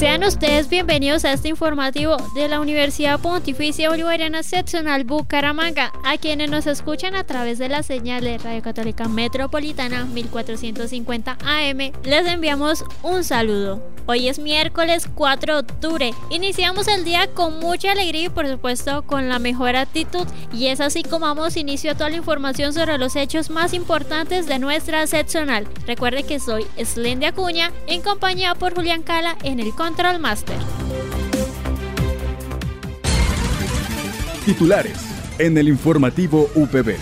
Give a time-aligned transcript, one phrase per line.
[0.00, 6.48] Sean ustedes bienvenidos a este informativo de la Universidad Pontificia Bolivariana Seccional Bucaramanga, a quienes
[6.50, 11.92] nos escuchan a través de la señal de Radio Católica Metropolitana 1450 AM.
[12.02, 13.82] Les enviamos un saludo.
[14.06, 16.14] Hoy es miércoles 4 de octubre.
[16.30, 20.80] Iniciamos el día con mucha alegría y por supuesto con la mejor actitud y es
[20.80, 25.06] así como damos inicio a toda la información sobre los hechos más importantes de nuestra
[25.06, 25.68] seccional.
[25.86, 30.56] Recuerde que soy Slende Acuña en compañía por Julián Cala en el Control Master.
[34.44, 34.96] Titulares
[35.40, 36.94] en el informativo UPB.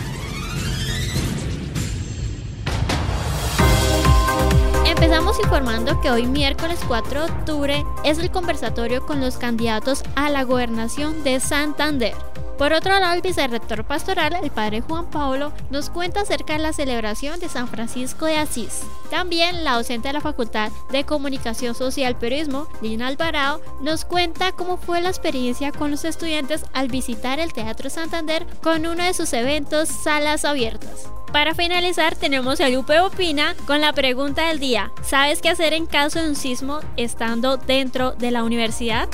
[4.86, 10.30] Empezamos informando que hoy miércoles 4 de octubre es el conversatorio con los candidatos a
[10.30, 12.14] la gobernación de Santander.
[12.58, 16.72] Por otro lado, el vicerrector pastoral, el padre Juan Pablo, nos cuenta acerca de la
[16.72, 18.82] celebración de San Francisco de Asís.
[19.10, 24.76] También la docente de la Facultad de Comunicación Social Periodismo, Lina Alvarado, nos cuenta cómo
[24.76, 29.32] fue la experiencia con los estudiantes al visitar el Teatro Santander con uno de sus
[29.34, 31.08] eventos Salas Abiertas.
[31.32, 34.90] Para finalizar, tenemos el UP Opina con la pregunta del día.
[35.02, 39.08] ¿Sabes qué hacer en caso de un sismo estando dentro de la universidad?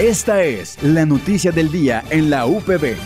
[0.00, 2.96] Esta es la noticia del día en la UPB.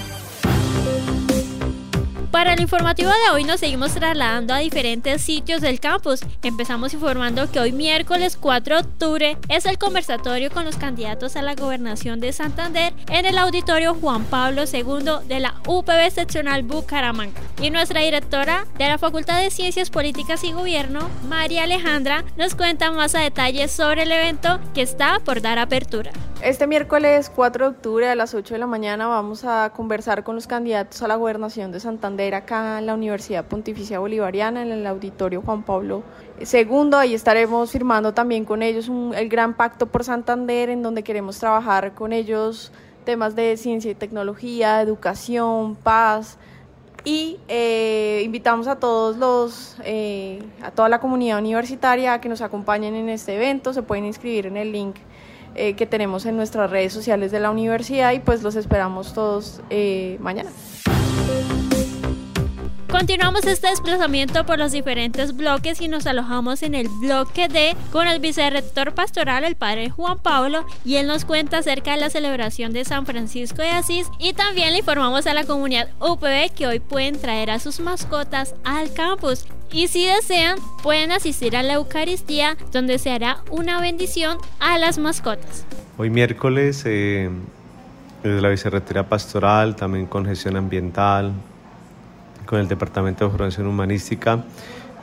[2.30, 6.20] Para el informativo de hoy nos seguimos trasladando a diferentes sitios del campus.
[6.42, 11.42] Empezamos informando que hoy miércoles 4 de octubre es el conversatorio con los candidatos a
[11.42, 17.40] la gobernación de Santander en el auditorio Juan Pablo II de la UPB seccional Bucaramanga.
[17.60, 22.92] Y nuestra directora de la Facultad de Ciencias Políticas y Gobierno, María Alejandra, nos cuenta
[22.92, 26.12] más a detalle sobre el evento que está por dar apertura.
[26.44, 30.34] Este miércoles 4 de octubre a las 8 de la mañana vamos a conversar con
[30.34, 34.86] los candidatos a la gobernación de Santander acá en la Universidad Pontificia Bolivariana, en el
[34.86, 36.02] auditorio Juan Pablo
[36.38, 36.90] II.
[36.98, 41.94] Ahí estaremos firmando también con ellos el gran pacto por Santander, en donde queremos trabajar
[41.94, 42.72] con ellos
[43.06, 46.36] temas de ciencia y tecnología, educación, paz.
[47.06, 52.42] Y eh, invitamos a todos los, eh, a toda la comunidad universitaria a que nos
[52.42, 53.72] acompañen en este evento.
[53.72, 54.96] Se pueden inscribir en el link
[55.54, 59.60] eh, que tenemos en nuestras redes sociales de la universidad y pues los esperamos todos
[59.70, 60.50] eh, mañana.
[63.04, 68.08] Continuamos este desplazamiento por los diferentes bloques y nos alojamos en el bloque D con
[68.08, 72.72] el vicerrector pastoral, el padre Juan Pablo, y él nos cuenta acerca de la celebración
[72.72, 76.80] de San Francisco de Asís y también le informamos a la comunidad UPB que hoy
[76.80, 79.44] pueden traer a sus mascotas al campus.
[79.70, 84.96] Y si desean, pueden asistir a la Eucaristía, donde se hará una bendición a las
[84.96, 85.66] mascotas.
[85.98, 87.28] Hoy miércoles, eh,
[88.22, 91.34] desde la Vicerrectoría Pastoral, también con gestión ambiental,
[92.54, 94.44] con el Departamento de Formación Humanística,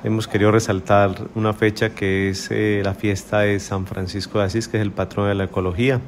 [0.06, 4.70] hemos querido resaltar una fecha que es eh, la fiesta de San Francisco de Asís,
[4.70, 6.00] que es el patrón de la ecología.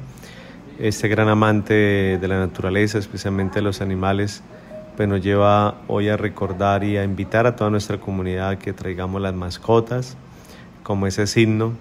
[0.78, 4.42] Este gran amante de la naturaleza, especialmente de los animales,
[4.96, 9.20] pues nos lleva hoy a recordar y a invitar a toda nuestra comunidad que traigamos
[9.20, 10.16] las mascotas
[10.82, 11.74] como ese signo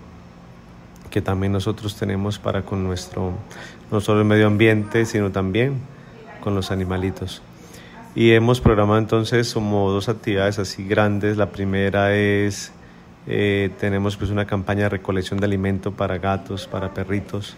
[1.09, 3.31] que también nosotros tenemos para con nuestro,
[3.89, 5.79] no solo el medio ambiente, sino también
[6.41, 7.41] con los animalitos.
[8.15, 11.35] Y hemos programado entonces como dos actividades así grandes.
[11.35, 12.71] La primera es,
[13.25, 17.55] eh, tenemos pues una campaña de recolección de alimento para gatos, para perritos,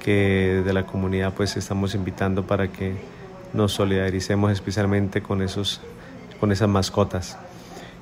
[0.00, 2.94] que de la comunidad pues estamos invitando para que
[3.52, 5.82] nos solidaricemos especialmente con, esos,
[6.40, 7.36] con esas mascotas.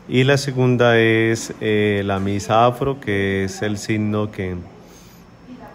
[0.09, 4.55] Y la segunda es eh, la misa afro, que es el signo que,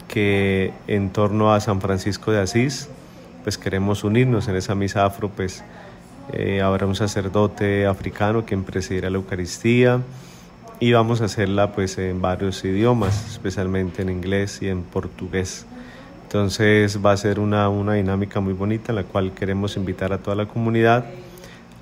[0.08, 2.88] que en torno a San Francisco de Asís,
[3.44, 5.62] pues queremos unirnos en esa misa afro, pues
[6.34, 10.02] Eh, habrá un sacerdote africano quien presidirá la Eucaristía
[10.80, 15.66] y vamos a hacerla pues en varios idiomas, especialmente en inglés y en portugués.
[16.24, 20.18] Entonces va a ser una, una dinámica muy bonita en la cual queremos invitar a
[20.18, 21.06] toda la comunidad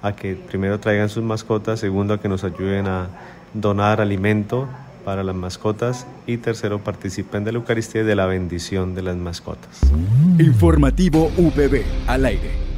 [0.02, 3.08] a que primero traigan sus mascotas, segundo a que nos ayuden a
[3.54, 4.68] donar alimento
[5.06, 9.16] para las mascotas y tercero participen de la Eucaristía y de la bendición de las
[9.16, 9.82] mascotas.
[10.40, 12.73] Informativo VB al aire.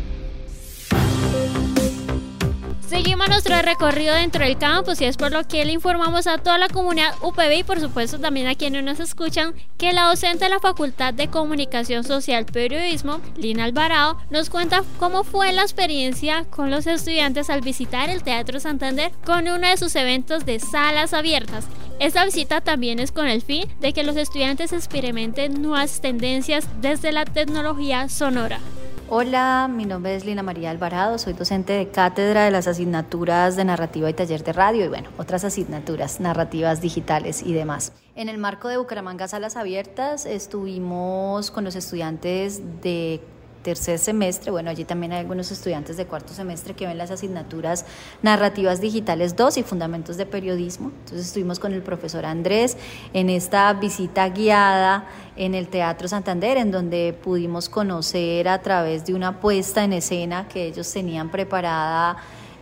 [3.06, 6.58] Seguimos nuestro recorrido dentro del campus y es por lo que le informamos a toda
[6.58, 10.50] la comunidad UPB y por supuesto también a quienes nos escuchan que la docente de
[10.50, 16.72] la Facultad de Comunicación Social Periodismo, Lina Alvarado, nos cuenta cómo fue la experiencia con
[16.72, 21.68] los estudiantes al visitar el Teatro Santander con uno de sus eventos de salas abiertas.
[22.00, 27.12] Esta visita también es con el fin de que los estudiantes experimenten nuevas tendencias desde
[27.12, 28.60] la tecnología sonora.
[29.08, 33.64] Hola, mi nombre es Lina María Alvarado, soy docente de cátedra de las asignaturas de
[33.64, 37.94] narrativa y taller de radio y bueno, otras asignaturas, narrativas digitales y demás.
[38.16, 43.22] En el marco de Bucaramanga Salas Abiertas estuvimos con los estudiantes de
[43.66, 47.84] tercer semestre, bueno, allí también hay algunos estudiantes de cuarto semestre que ven las asignaturas
[48.22, 50.92] Narrativas Digitales 2 y Fundamentos de Periodismo.
[51.00, 52.78] Entonces estuvimos con el profesor Andrés
[53.14, 59.16] en esta visita guiada en el Teatro Santander, en donde pudimos conocer a través de
[59.16, 62.18] una puesta en escena que ellos tenían preparada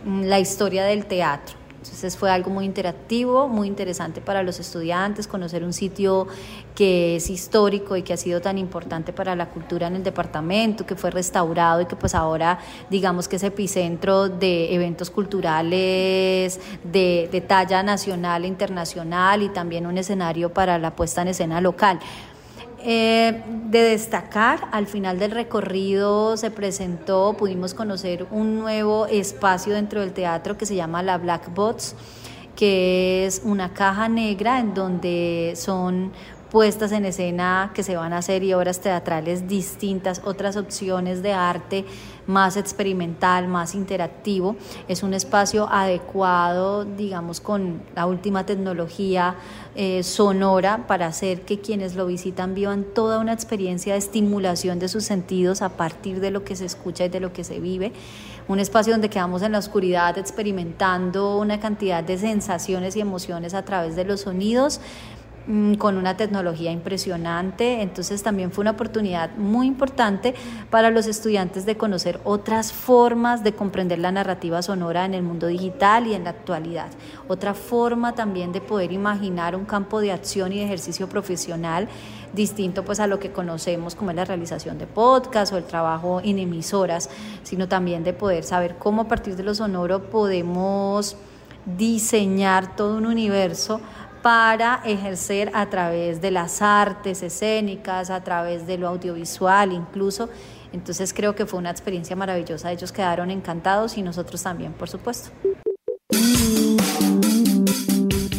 [0.06, 1.63] mm, la historia del teatro.
[1.84, 6.26] Entonces fue algo muy interactivo, muy interesante para los estudiantes, conocer un sitio
[6.74, 10.86] que es histórico y que ha sido tan importante para la cultura en el departamento,
[10.86, 12.58] que fue restaurado y que pues ahora
[12.88, 19.86] digamos que es epicentro de eventos culturales de, de talla nacional e internacional y también
[19.86, 22.00] un escenario para la puesta en escena local.
[22.86, 30.02] Eh, de destacar, al final del recorrido se presentó, pudimos conocer un nuevo espacio dentro
[30.02, 31.94] del teatro que se llama la Black Box,
[32.54, 36.12] que es una caja negra en donde son
[36.54, 41.32] puestas en escena que se van a hacer y obras teatrales distintas, otras opciones de
[41.32, 41.84] arte
[42.28, 44.54] más experimental, más interactivo.
[44.86, 49.34] Es un espacio adecuado, digamos, con la última tecnología
[49.74, 54.86] eh, sonora para hacer que quienes lo visitan vivan toda una experiencia de estimulación de
[54.86, 57.92] sus sentidos a partir de lo que se escucha y de lo que se vive.
[58.46, 63.64] Un espacio donde quedamos en la oscuridad experimentando una cantidad de sensaciones y emociones a
[63.64, 64.80] través de los sonidos
[65.78, 67.82] con una tecnología impresionante.
[67.82, 70.34] Entonces también fue una oportunidad muy importante
[70.70, 75.46] para los estudiantes de conocer otras formas de comprender la narrativa sonora en el mundo
[75.46, 76.88] digital y en la actualidad.
[77.28, 81.88] Otra forma también de poder imaginar un campo de acción y de ejercicio profesional
[82.32, 86.20] distinto pues a lo que conocemos como es la realización de podcast o el trabajo
[86.24, 87.08] en emisoras,
[87.42, 91.16] sino también de poder saber cómo a partir de lo sonoro podemos
[91.64, 93.80] diseñar todo un universo
[94.24, 100.30] para ejercer a través de las artes escénicas, a través de lo audiovisual incluso.
[100.72, 102.72] Entonces creo que fue una experiencia maravillosa.
[102.72, 105.28] Ellos quedaron encantados y nosotros también, por supuesto.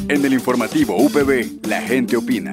[0.07, 2.49] En el informativo UPB, la gente opina.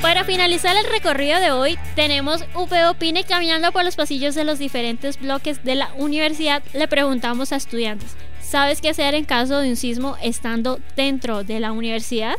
[0.00, 4.60] Para finalizar el recorrido de hoy, tenemos UP Opine caminando por los pasillos de los
[4.60, 6.62] diferentes bloques de la universidad.
[6.72, 8.16] Le preguntamos a estudiantes,
[8.48, 12.36] ¿Sabes qué hacer en caso de un sismo estando dentro de la universidad?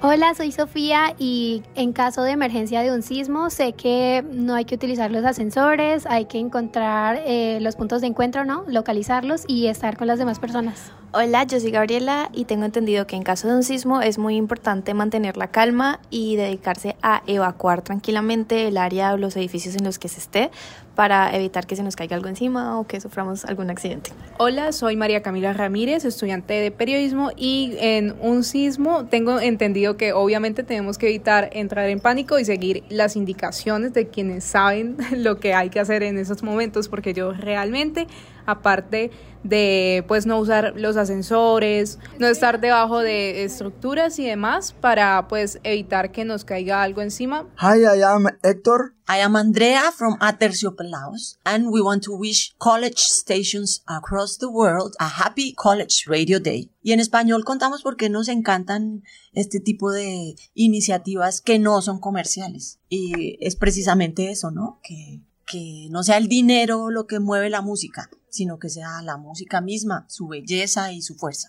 [0.00, 4.64] Hola, soy Sofía y en caso de emergencia de un sismo sé que no hay
[4.64, 8.62] que utilizar los ascensores, hay que encontrar eh, los puntos de encuentro, ¿no?
[8.68, 10.92] Localizarlos y estar con las demás personas.
[11.12, 14.36] Hola, yo soy Gabriela y tengo entendido que en caso de un sismo es muy
[14.36, 19.82] importante mantener la calma y dedicarse a evacuar tranquilamente el área o los edificios en
[19.82, 20.52] los que se esté
[20.94, 24.12] para evitar que se nos caiga algo encima o que suframos algún accidente.
[24.38, 30.12] Hola, soy María Camila Ramírez, estudiante de periodismo y en un sismo tengo entendido que
[30.12, 35.40] obviamente tenemos que evitar entrar en pánico y seguir las indicaciones de quienes saben lo
[35.40, 38.06] que hay que hacer en esos momentos porque yo realmente
[38.46, 39.10] aparte
[39.42, 45.58] de pues no usar los ascensores, no estar debajo de estructuras y demás para pues
[45.62, 47.46] evitar que nos caiga algo encima.
[47.58, 48.94] Hi, I am Héctor.
[49.08, 54.94] I am Andrea from Aterciopelados and we want to wish college stations across the world
[55.00, 56.70] a happy College Radio Day.
[56.82, 62.78] Y en español contamos porque nos encantan este tipo de iniciativas que no son comerciales.
[62.88, 64.78] Y es precisamente eso, ¿no?
[64.82, 69.16] Que que no sea el dinero lo que mueve la música, sino que sea la
[69.16, 71.48] música misma, su belleza y su fuerza.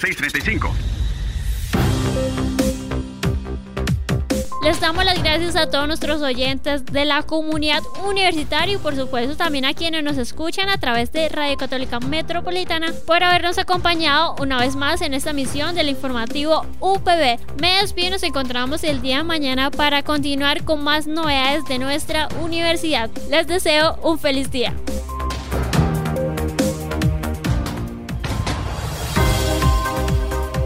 [0.01, 0.73] 2635.
[4.63, 9.35] Les damos las gracias a todos nuestros oyentes de la comunidad universitaria y por supuesto
[9.35, 14.59] también a quienes nos escuchan a través de Radio Católica Metropolitana por habernos acompañado una
[14.59, 17.39] vez más en esta misión del informativo UPB.
[17.59, 22.27] Me despido nos encontramos el día de mañana para continuar con más novedades de nuestra
[22.41, 23.09] universidad.
[23.29, 24.75] Les deseo un feliz día.